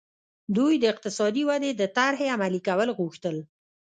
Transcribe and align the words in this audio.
دوی 0.55 0.73
د 0.79 0.83
اقتصادي 0.93 1.43
ودې 1.49 1.71
د 1.75 1.81
طرحې 1.97 2.27
عملي 2.35 2.61
کول 2.67 2.89
غوښتل. 2.97 3.37